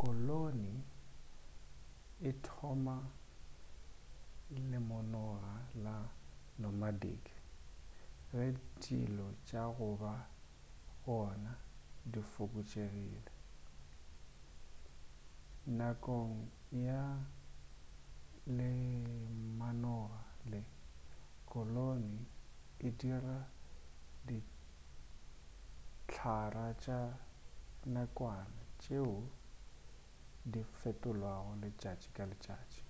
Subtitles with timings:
[0.00, 0.74] koloni
[2.28, 2.96] e thoma
[4.70, 5.52] lemanoga
[5.84, 5.96] la
[6.60, 7.24] nomadic
[8.36, 8.46] ge
[8.82, 10.14] dijo tša goba
[11.04, 11.52] gona
[12.10, 13.32] di fokotšegile
[15.78, 16.30] nakong
[16.86, 17.02] ya
[18.58, 20.20] lemanoga
[20.50, 20.60] le
[21.50, 22.18] koloni
[22.86, 23.38] e dira
[24.26, 27.00] dihlara tša
[27.94, 29.14] nakwana tšeo
[30.52, 32.82] di fetolwago letšatši ka letšatši